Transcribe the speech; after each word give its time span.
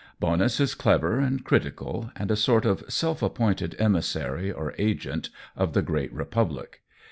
Bonus 0.19 0.59
is 0.59 0.73
clever 0.73 1.19
and 1.19 1.43
critical, 1.45 2.11
and 2.15 2.31
a 2.31 2.35
sort 2.35 2.65
of 2.65 2.83
self 2.91 3.21
appointed 3.21 3.75
emissary 3.77 4.51
or 4.51 4.73
agent 4.79 5.29
of 5.55 5.73
the 5.73 5.83
great 5.83 6.11
republic. 6.11 6.81